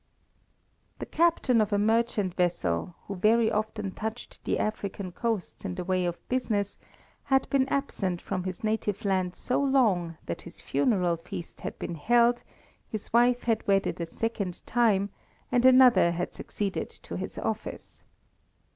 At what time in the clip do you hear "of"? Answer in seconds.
1.61-1.71, 6.07-6.27